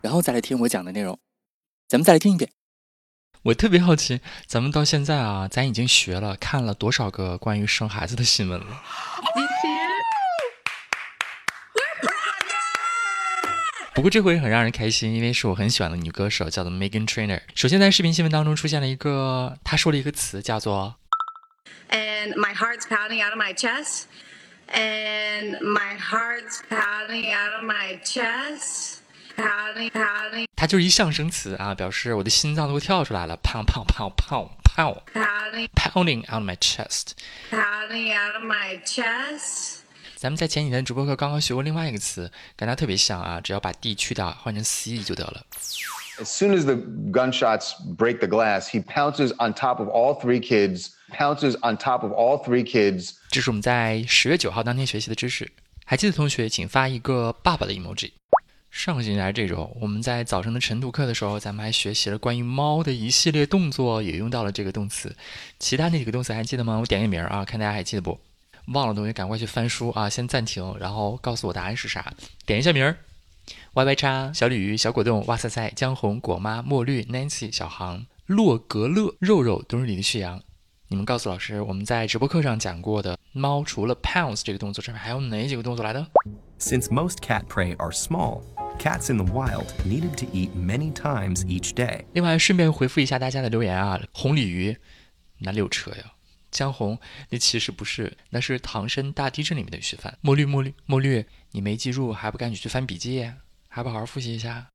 [0.00, 1.18] 然后再来听我讲的内容，
[1.88, 2.50] 咱们再来听一遍。
[3.42, 8.66] 我特别好奇，咱们到现在啊，咱已经学了看了多少个关于生孩子的新闻了？
[13.94, 17.40] 不过这回很让人开心，因为是我很喜欢的女歌手，叫做 Megan Trainer。
[17.54, 20.96] 首先在视频新闻当中出现了一个，她说了一个词，叫做
[21.90, 24.04] And my heart's pounding out of my chest.
[24.68, 28.97] And my heart's pounding out of my chest.
[30.56, 34.98] 它就是一象声词啊，表示我的心脏都会跳出来了，pound pound pound pound out
[36.42, 39.76] my chest，pounding out my chest。
[40.16, 45.46] 咱们在前几天直播课刚刚学过另外一个词，跟它特别像啊，只要把 d 去掉，换成 c 就得了。
[46.18, 46.74] As soon as the
[47.12, 50.88] gunshots break the glass, he pounces on top of all three kids.
[51.12, 53.12] Pounces on top of all three kids.
[53.30, 55.48] 这是我们在十月九号当天学习的知识，
[55.84, 58.10] 还记得同学请发一个爸爸的 emoji。
[58.78, 65.16] 上个星期还是这周，我们在早上的晨读课的时候，咱们还学习了关于猫的一系列动作，也用到了这个动词。
[65.58, 66.78] 其他那几个动词还记得吗？
[66.78, 68.20] 我点个名啊，看大家还记得不？
[68.68, 72.14] 忘了同学赶快去翻书啊，先暂停，然后告诉我答案是啥。
[72.46, 72.96] 点一下名儿
[73.72, 80.40] ：Y Y 叉、小鲤鱼、小果冻、哇塞塞、江红、果妈、墨绿、Nancy、小航、洛格勒、肉肉、冬日里的旭阳。
[80.86, 86.06] 你们告诉老师，我们在直播课上讲过的猫除了 pounce 这个动作之外，还有哪几个动作来的
[86.60, 88.42] ？Since most cat prey are small.
[88.78, 92.04] Cats in the wild needed to eat many times each day。
[92.12, 94.76] 另外，顺便回复一下大家的留言啊，红鲤鱼
[95.38, 96.12] 哪里有车呀？
[96.52, 96.98] 江红，
[97.30, 100.16] 那其实不是，那是《唐山大地震》里面的徐帆。
[100.20, 103.28] 墨绿，墨绿，墨绿，你没记住还不赶紧去翻笔记，
[103.68, 104.68] 还不好好复习一下？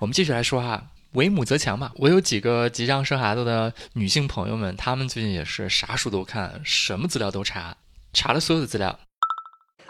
[0.00, 1.92] 我们继续来说哈，为母则强嘛。
[1.96, 7.76] 我有几个即将生孩子的女性朋友们，她们最近也是啥书都看，什么资料都查，
[8.14, 8.98] 查了所有的资料。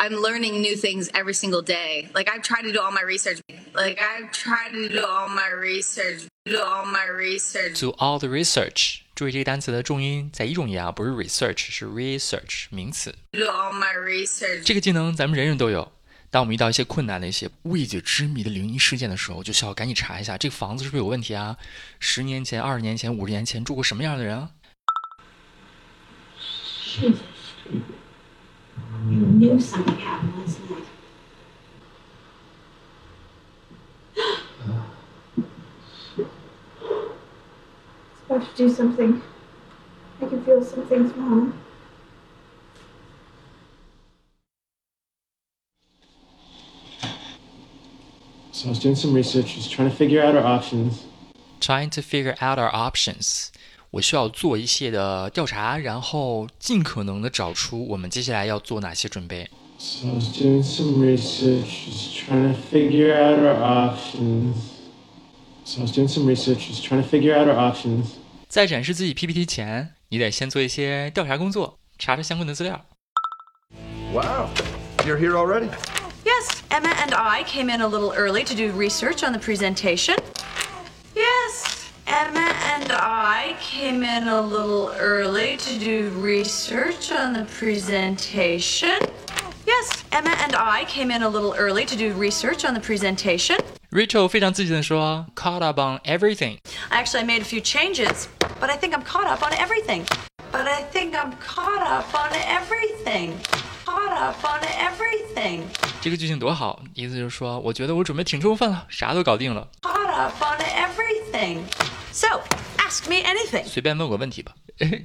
[0.03, 2.09] I'm learning new things every single day.
[2.13, 3.39] Like I've tried to do all my research.
[3.73, 6.27] Like I've tried to do all my research.
[6.45, 7.79] Do all my research.
[7.79, 9.03] Do all the research.
[9.15, 13.15] 注意这个单词的重音在一种音啊，不是 research，是 research 名词。
[13.31, 14.65] Do all my research.
[14.65, 15.93] 这个技能咱们人人都有。
[16.31, 21.57] 当我们遇到一些困难的一些未解之谜的灵异事件的时候，就需要赶紧查一下这个房子是不是有问题啊？
[22.01, 24.51] 十年前、二十年前、五十年前住过什么样的人啊？
[26.41, 27.13] 是。
[29.09, 30.85] You knew something happened last night.
[36.17, 36.29] it's
[38.27, 39.21] about to do something.
[40.21, 41.59] I can feel something's wrong.
[48.53, 51.07] So I was doing some research, just trying to figure out our options.
[51.59, 53.51] Trying to figure out our options.
[53.92, 59.50] 我需要做一些的调查，然后尽可能的找出我们接下来要做哪些准备。
[59.80, 64.56] So I was doing some research, just trying to figure out our options.
[65.64, 68.08] So I was doing some research, just trying to figure out our options.
[68.48, 72.86] 在展示自己 PPT 前，你得先做一些调查工作，查查相关的资料。
[74.14, 74.50] Wow,
[75.06, 75.70] you're here already?
[76.26, 80.18] Yes, Emma and I came in a little early to do research on the presentation.
[81.14, 81.64] Yes.
[82.06, 89.00] Emma and I came in a little early to do research on the presentation.
[89.66, 93.58] Yes, Emma and I came in a little early to do research on the presentation.
[93.92, 96.58] Rachel 非常自信地说，caught up on everything.
[96.90, 98.28] Actually, I made a few changes,
[98.60, 100.04] but I think I'm caught up on everything.
[100.52, 103.34] But I think I'm caught up on everything.
[103.86, 105.64] Caught up on everything.
[106.02, 109.68] 这个句型多好，意思就是说，我觉得我准备挺充分了，啥都搞定了。
[109.82, 111.62] Caught up on everything.
[112.13, 112.43] So,
[112.77, 113.65] ask me anything.
[113.65, 114.55] 随便问我问题吧。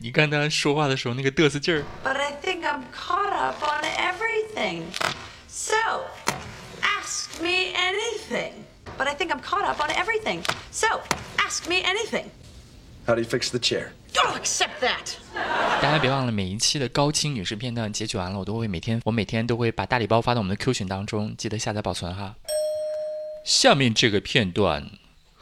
[0.01, 1.83] 你看他说话的时候那个嘚瑟劲儿。
[2.03, 4.83] But I think I'm caught up on everything.
[5.47, 5.75] So,
[6.81, 8.51] ask me anything.
[8.97, 10.43] But I think I'm caught up on everything.
[10.71, 11.01] So,
[11.37, 12.25] ask me anything.
[13.05, 13.91] How do you fix the chair?
[14.13, 15.15] Don't accept that.
[15.81, 22.35] 大家别忘了，每一期的高清女士片段截取完了，我都会每天，我每天都会把大礼包发到我们的 Q 群当中，记得下载保存哈。
[23.45, 24.89] 下面这个片段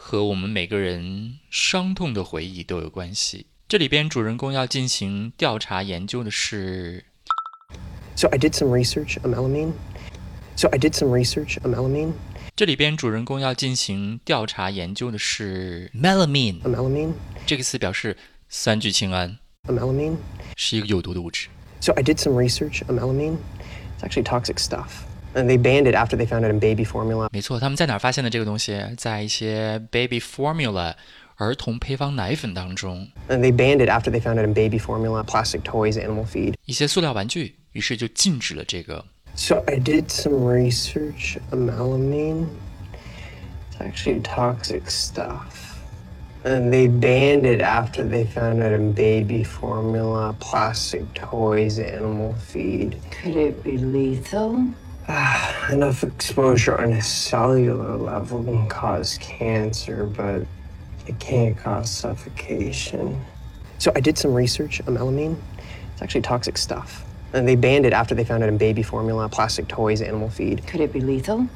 [0.08, 3.48] 和我们每个人伤痛的回忆都有关系。
[3.68, 7.04] 这里边主人公要进行调查研究的是。
[8.16, 9.72] So I did some research on melamine.
[10.56, 12.12] So I did some research on melamine.
[12.56, 16.62] 这里边主人公要进行调查研究的是 melamine。
[16.62, 17.14] A melamine?
[17.48, 18.16] 这个词表示
[18.48, 20.18] 三聚氰胺，A melamine?
[20.56, 21.48] 是一个有毒的物质。
[21.80, 22.84] So I did some research.
[22.88, 23.38] A melamine?
[23.98, 25.15] It's actually toxic stuff.
[25.35, 27.29] And they banned it after they found it in baby formula.
[27.33, 28.77] 没错，他们在哪儿发现的这个东西？
[28.97, 30.95] 在一些 baby formula
[31.37, 36.27] 儿童配方奶粉当中， And they banned it after they found it in baby formula, plastic toys, animal
[36.27, 36.55] feed.
[36.65, 39.05] 一些塑料玩具，于是就禁止了这个。
[39.37, 41.39] So I did some research.
[41.53, 42.49] A melamine?
[43.71, 45.77] It's actually toxic stuff.
[46.43, 52.97] And they banned it after they found it in baby formula, plastic toys, animal feed.
[53.11, 54.65] Could it be lethal?
[55.71, 60.47] Enough exposure on a cellular level can cause cancer, but
[61.07, 63.21] it can't cause suffocation.
[63.79, 64.81] So I did some research.
[64.81, 65.37] A melamine?
[65.93, 67.05] It's actually toxic stuff.
[67.33, 70.67] And they banned it after they found it in baby formula, plastic toys, animal feed.
[70.67, 71.47] Could it be lethal?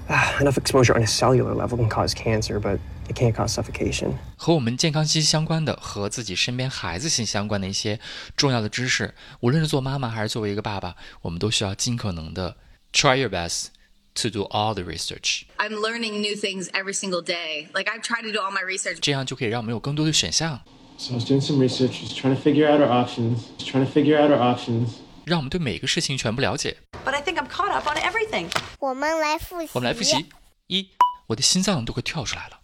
[0.41, 2.79] Enough exposure on a cellular level can cause cancer, but
[3.09, 4.15] it can't cause suffocation.
[4.37, 7.99] 和我们健康息息相关的，和自己身边孩子息息相关的一些
[8.37, 12.57] 重要的知识，无论是做妈妈还是作为一个爸爸，我们都需要尽可能的
[12.93, 13.69] try your best
[14.15, 17.69] to do all the research， I'm learning new things every single day.
[17.75, 18.99] Like I try to do all my research.
[19.01, 20.61] 这样就可以让我们有更多的选项，
[20.97, 23.85] So I was doing some research, just trying to figure out our options, just trying
[23.85, 24.91] to figure out our options.
[25.25, 26.77] 让我们对每个事情全部了解。
[27.05, 28.49] But I think I'm caught up on everything.
[28.79, 29.71] 我们来复习。
[29.73, 30.27] 我们来复习：
[30.69, 30.91] 一，
[31.27, 32.61] 我的心脏都快跳出来了；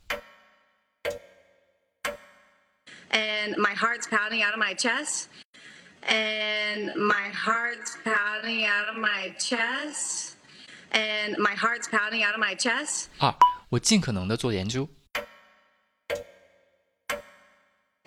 [3.11, 5.25] and my heart's pounding out of my chest
[6.05, 10.37] and my heart's pounding out of my chest
[10.93, 13.35] and my heart's pounding out of my chest 二，
[13.69, 14.89] 我尽可能的做研究；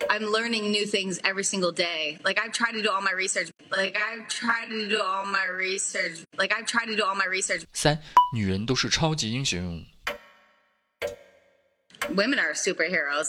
[0.08, 3.50] i'm learning new things every single day like i try to do all my research
[3.70, 7.26] like i try to do all my research like i try to do all my
[7.26, 7.98] research 三，
[8.32, 9.84] 女人都是超级英雄；
[12.10, 13.28] women are superheroes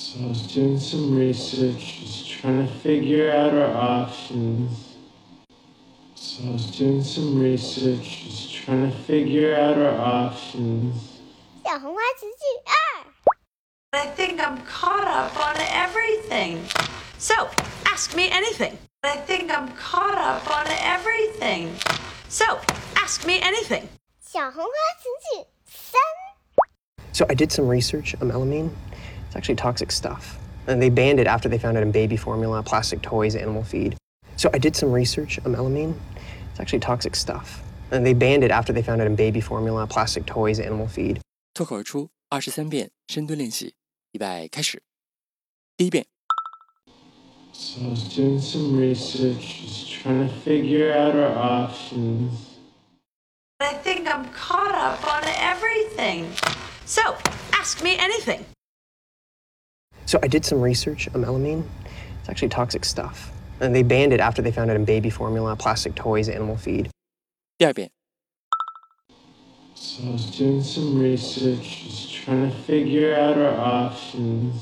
[0.00, 4.96] So I was doing some research, just trying to figure out our options.
[6.14, 10.94] So I was doing some research, just trying to figure out our options.
[11.64, 13.04] 小红花词句二，
[13.92, 16.58] I think I'm caught up on everything.
[17.18, 17.48] So,
[17.84, 18.76] ask me anything.
[19.02, 21.70] I think I'm caught up on everything.
[22.28, 22.60] So,
[22.94, 23.88] ask me anything.
[24.20, 24.70] 小红花
[25.00, 26.00] 词句三，
[27.12, 28.14] So I did some research.
[28.20, 28.70] A melamine?
[29.30, 30.38] It's actually toxic stuff.
[30.66, 33.96] And they banned it after they found it in baby formula, plastic toys, animal feed.
[34.36, 35.38] So I did some research.
[35.38, 35.94] A melamine?
[36.50, 37.62] It's actually toxic stuff.
[37.90, 41.20] And they banned it after they found it in baby formula, plastic toys, animal feed.
[41.54, 43.74] 脱口而出二十三遍深蹲练习，
[44.12, 44.82] 预备开始。
[45.76, 46.06] 第一遍，
[47.52, 52.32] So I was doing some research, just trying to figure out our options.
[53.58, 56.26] I think I'm caught up on everything.
[56.84, 57.16] So,
[57.52, 58.44] ask me anything.
[60.10, 61.08] So I did some research.
[61.08, 61.64] A melamine?
[62.20, 63.32] It's actually toxic stuff.
[63.60, 66.88] And they banned it after they found it in baby formula, plastic toys, animal feed.
[67.58, 67.90] 第二遍，
[69.74, 74.54] So I was doing some research, just trying to figure out our options.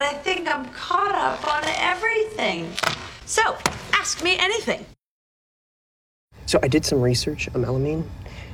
[0.00, 2.68] I think I'm caught up on everything.
[3.26, 3.56] So,
[3.92, 4.86] ask me anything.
[6.46, 7.48] So I did some research.
[7.48, 8.04] A melamine?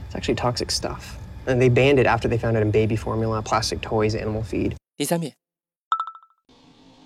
[0.07, 1.19] It's actually toxic stuff.
[1.47, 4.75] And they banned it after they found it in baby formula, plastic toys, animal feed.
[4.97, 5.35] 第三遍，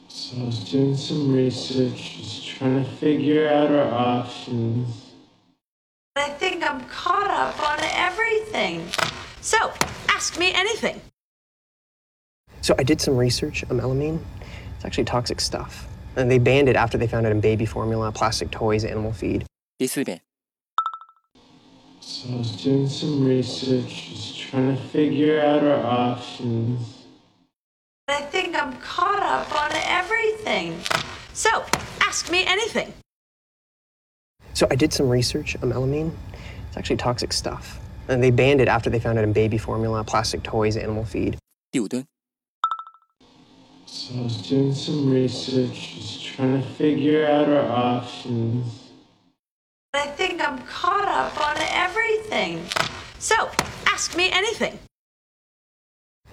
[0.08, 4.88] So I was doing some research, just trying to figure out our options.
[6.16, 8.86] I think I'm caught up on everything.
[9.40, 9.72] So,
[10.08, 11.00] ask me anything.
[12.60, 13.62] So I did some research.
[13.64, 14.20] A melamine?
[14.76, 15.86] It's actually toxic stuff.
[16.16, 19.44] And they banned it after they found it in baby formula, plastic toys, animal feed.
[19.76, 20.20] 第四遍，
[22.00, 26.97] So I was doing some research, just trying to figure out our options.
[28.08, 30.78] I think I'm caught up on everything.
[31.32, 31.64] So,
[32.02, 32.92] ask me anything.
[34.52, 35.54] So I did some research.
[35.54, 36.12] A melamine?
[36.68, 37.80] It's actually toxic stuff.
[38.08, 41.38] And they banned it after they found it in baby formula, plastic toys, animal feed.
[41.72, 42.04] 第五蹲，
[43.86, 48.92] So I was doing some research, just trying to figure out our options.
[49.94, 52.60] I think I'm caught up on everything.
[53.18, 53.50] So,
[53.86, 54.78] ask ask me anything.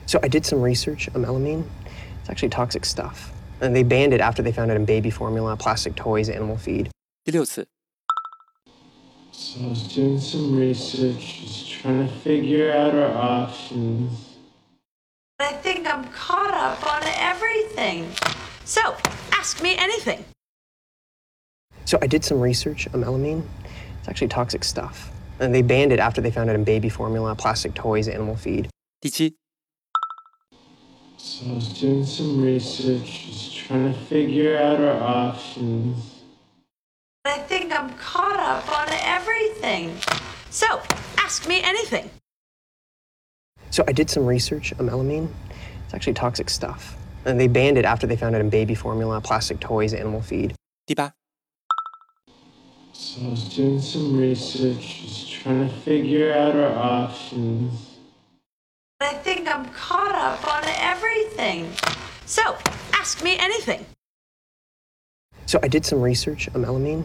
[0.05, 1.63] So I did some research on melamine.
[2.19, 3.31] It's actually toxic stuff.
[3.61, 6.89] And they banned it after they found it in baby formula, plastic toys, animal feed.
[7.23, 7.65] 第六次，
[9.31, 14.11] So I was doing some research, just trying to figure out our options.
[15.39, 18.05] I think I'm caught up on everything.
[18.65, 18.97] So,
[19.31, 20.25] ask me anything.
[21.85, 23.43] So I did some research on melamine.
[23.99, 25.09] It's actually toxic stuff.
[25.39, 28.69] And they banned it after they found it in baby formula, plastic toys, animal feed.
[28.99, 29.33] 第七，
[31.18, 36.22] So I was doing some research, just trying to figure out our options.
[37.24, 39.96] I think I'm caught up on everything.
[40.50, 40.82] So,
[41.18, 42.10] ask me anything.
[43.70, 45.28] So I did some research on melamine.
[45.84, 46.96] It's actually toxic stuff.
[47.24, 50.54] And they banned it after they found it in baby formula, plastic toys, animal feed.
[50.86, 51.12] 第八
[52.92, 57.85] ，So I was doing some research, just trying to figure out our options.
[59.00, 61.70] I think I'm caught up on everything.
[62.24, 62.56] So,
[62.94, 63.84] ask me anything.
[65.44, 67.04] So I did some research on melamine.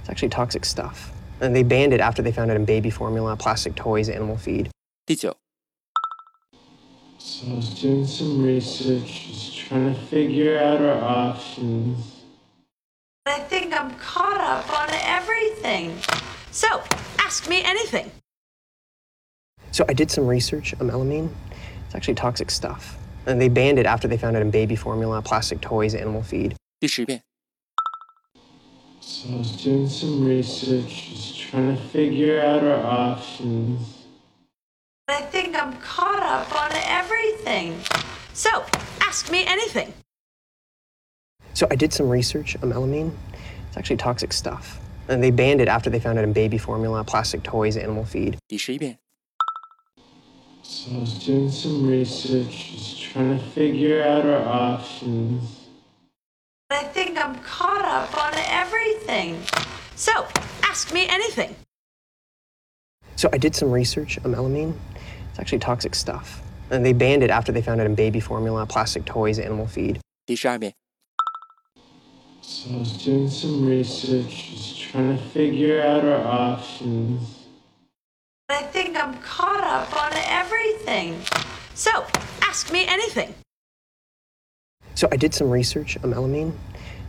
[0.00, 1.12] It's actually toxic stuff.
[1.42, 4.70] And they banned it after they found it in baby formula, plastic toys, animal feed.
[5.04, 5.36] 第九
[7.18, 11.98] ，So I was doing some research, just trying to figure out our options.
[13.26, 15.92] I think I'm caught up on everything.
[16.50, 16.82] So,
[17.18, 18.10] ask me anything.
[19.75, 21.29] So I did some research on melamine.
[21.85, 22.97] It's actually toxic stuff.
[23.25, 26.55] And they banned it after they found it in baby formula, plastic toys, animal feed.
[26.79, 27.21] 第十遍，
[28.99, 33.79] So I was doing some research, just trying to figure out our options.
[35.07, 37.75] I think I'm caught up on everything.
[38.33, 38.63] So,
[38.99, 39.93] ask me anything.
[41.53, 43.11] So I did some research on melamine.
[43.67, 44.79] It's actually toxic stuff.
[45.07, 48.37] And they banned it after they found it in baby formula, plastic toys, animal feed.
[48.47, 48.97] 第十一遍，
[50.65, 55.67] So I was doing some research, just trying to figure out our options.
[56.69, 59.41] I think I'm caught up on everything.
[59.95, 60.27] So,
[60.63, 61.55] ask me anything.
[63.15, 64.73] So I did some research on melamine.
[65.29, 66.41] It's actually toxic stuff.
[66.71, 69.99] And they banned it after they found it in baby formula, plastic toys, animal feed.
[70.25, 70.73] 第十二遍，
[72.41, 77.44] So I was doing some research, just trying to figure out our options.
[78.49, 81.21] I think I'm caught up on everything.
[81.73, 82.05] So,
[82.41, 83.33] ask me anything.
[84.93, 86.53] So I did some research on melamine.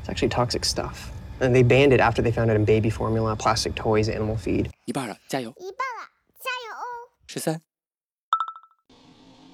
[0.01, 1.11] It's actually toxic stuff.
[1.41, 4.71] And they banned it after they found it in baby formula, plastic toys, animal feed.
[4.87, 5.51] 一半了，加油！
[5.59, 6.09] 一半了，
[6.39, 7.11] 加油哦！
[7.27, 7.61] 十三、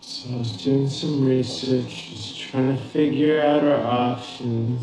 [0.03, 4.81] So I was doing some research, just trying to figure out our options.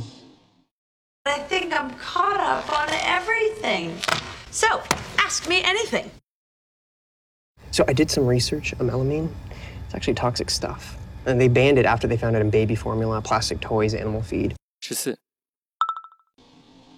[1.25, 3.91] I think I'm caught up on everything.
[4.51, 4.81] So,
[5.17, 6.09] ask me anything.
[7.75, 9.27] So I did some research on melamine.
[9.83, 10.95] It's actually toxic stuff.
[11.25, 14.55] And they banned it after they found it in baby formula, plastic toys, animal feed.
[14.79, 15.17] 十四、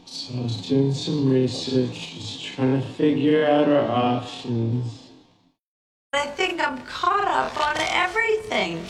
[0.06, 5.10] So I was doing some research, just trying to figure out our options.
[6.14, 8.86] I think I'm caught up on everything.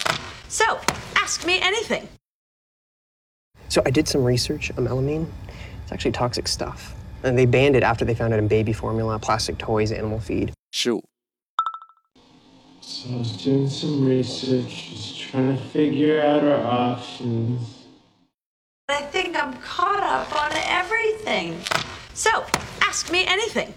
[0.49, 0.79] So,
[1.15, 2.09] ask me anything.
[3.69, 5.27] So I did some research on melamine.
[5.83, 6.93] It's actually toxic stuff.
[7.23, 10.51] And they banned it after they found it in baby formula, plastic toys, animal feed.
[10.71, 11.01] 十五、
[12.84, 17.84] So I was doing some research, just trying to figure out our options.
[18.88, 21.60] I think I'm caught up on everything.
[22.12, 22.44] So,
[22.80, 23.72] ask me anything.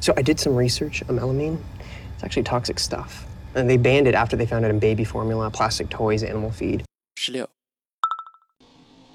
[0.00, 1.58] So I did some research on melamine.
[2.14, 3.26] It's actually toxic stuff.
[3.54, 6.84] And they banned it after they found it in baby formula, plastic toys, animal feed.
[7.16, 7.48] 十六、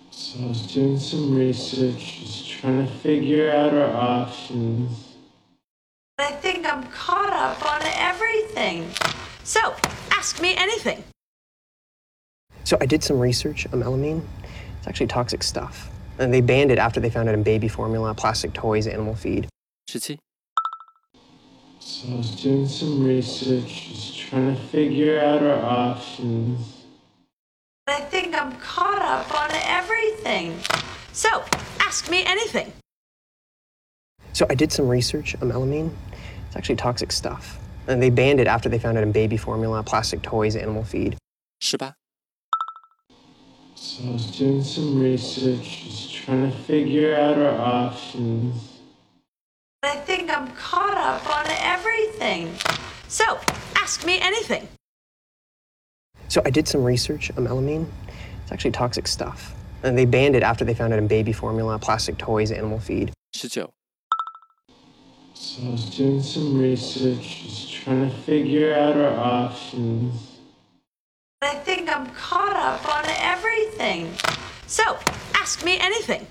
[0.10, 5.13] So I was doing some research, just trying to figure out our options.
[6.24, 8.90] I think I'm caught up on everything.
[9.44, 9.76] So,
[10.12, 11.04] ask me anything.
[12.64, 14.22] So I did some research on melamine.
[14.78, 15.90] It's actually toxic stuff.
[16.20, 19.50] And they banned it after they found it in baby formula, plastic toys, animal feed.
[19.88, 20.18] 十七、
[21.82, 26.86] So I was doing some research, just trying to figure out our options.
[27.88, 30.58] I think I'm caught up on everything.
[31.12, 31.44] So,
[31.82, 32.72] ask me anything.
[34.32, 35.92] So I did some research on melamine.
[36.54, 37.58] It's actually toxic stuff.
[37.88, 41.18] And they banned it after they found it in baby formula, plastic toys, animal feed.
[41.60, 41.96] 是吧?
[43.74, 48.54] So I was doing some research, just trying to figure out our options.
[49.82, 52.54] I think I'm caught up on everything.
[53.08, 53.40] So,
[53.76, 54.68] ask me anything.
[56.28, 57.88] So I did some research on melamine.
[58.44, 59.56] It's actually toxic stuff.
[59.82, 63.12] And they banned it after they found it in baby formula, plastic toys, animal feed.
[63.34, 63.70] 19.
[65.34, 70.40] So I was doing some research, just trying to figure out our options.
[71.42, 74.14] I think I'm caught up on everything.
[74.68, 74.98] So,
[75.34, 76.26] ask me anything.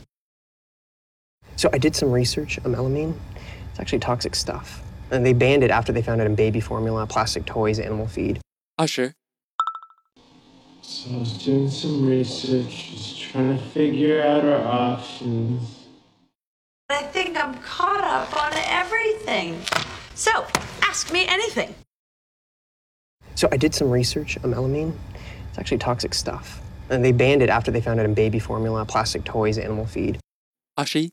[1.57, 3.15] So I did some research on melamine.
[3.71, 4.83] It's actually toxic stuff.
[5.11, 8.41] And they banned it after they found it in baby formula, plastic toys, animal feed.
[8.77, 9.15] 二十、
[10.81, 15.82] So I was doing some research, just trying to figure out our options.
[16.93, 19.61] I think I'm caught up on everything.
[20.15, 20.47] So,
[20.83, 21.75] ask me anything.
[23.35, 24.93] So, I did some research on melamine.
[25.49, 26.61] It's actually toxic stuff.
[26.91, 30.19] And they banned it after they found it in baby formula, plastic toys, animal feed.
[30.79, 31.11] Ashi?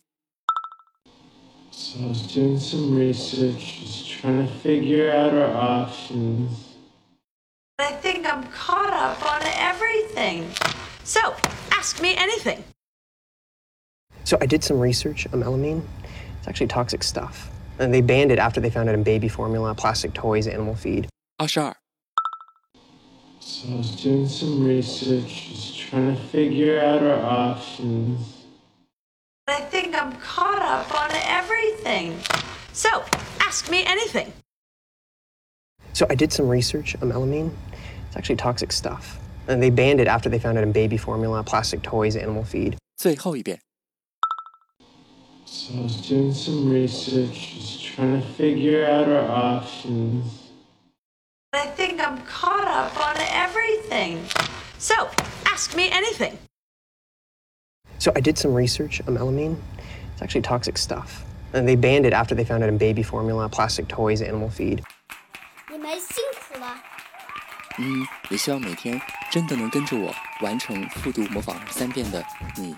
[1.72, 6.76] So, I was doing some research, just trying to figure out our options.
[7.80, 10.52] I think I'm caught up on everything.
[11.06, 11.36] So,
[11.72, 12.64] ask me anything.
[14.29, 15.83] So I did some research on melamine.
[16.39, 17.51] It's actually toxic stuff.
[17.79, 21.09] And they banned it after they found it in baby formula, plastic toys, animal feed.
[21.37, 21.77] 二十二、
[23.41, 28.19] So I was doing some research, just trying to figure out our options.
[29.47, 32.17] I think I'm caught up on everything.
[32.73, 33.05] So,
[33.41, 34.33] ask me anything.
[35.93, 37.51] So I did some research on melamine.
[38.09, 39.19] It's actually toxic stuff.
[39.49, 42.77] And they banned it after they found it in baby formula, plastic toys, animal feed.
[42.97, 43.61] 最后一遍。
[45.49, 50.51] So I was doing some research, just trying to figure out our options.
[51.53, 54.19] I think I'm caught up on everything.
[54.79, 55.09] So,
[55.47, 56.37] ask me anything.
[57.99, 59.57] So I did some research on melamine.
[60.13, 61.25] It's actually toxic stuff.
[61.53, 64.83] And they banned it after they found it in baby formula, plastic toys, animal feed.
[65.71, 66.77] 你们辛苦了。
[67.79, 72.25] 嗯，也希望每天真的能跟着我完成复读模仿三遍的
[72.57, 72.75] 你，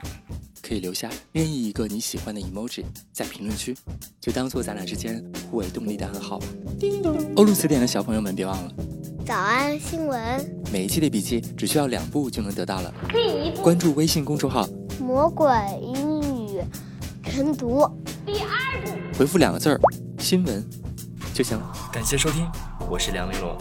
[0.71, 3.75] 可以留下任意一个你喜欢的 emoji 在评论区，
[4.21, 6.45] 就当做咱俩之间互为动力的暗号吧。
[7.35, 8.73] 欧陆词典的小朋友们别忘了，
[9.25, 12.93] 早安新闻，每一期的笔记只需要两步就能得到了。
[13.09, 14.65] 第一步关注微信公众号，
[14.97, 15.45] 魔鬼
[15.81, 16.61] 英语
[17.25, 17.85] 晨读。
[18.25, 19.77] 第二步，回复两个字儿
[20.19, 20.65] “新闻”
[21.35, 21.69] 就行了。
[21.91, 22.49] 感谢收听，
[22.89, 23.57] 我是梁玲珑。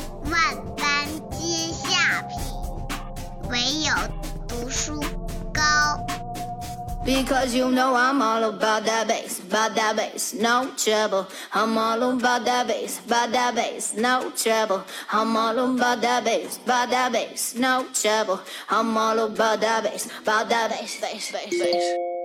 [7.11, 11.27] Because you know I'm all about that bass, about that bass, no trouble.
[11.53, 14.85] I'm all about that bass, about that bass, no trouble.
[15.11, 18.41] I'm all about that bass, about that bass, no trouble.
[18.69, 22.20] I'm all about that bass, about that bass, bass, bass, bass.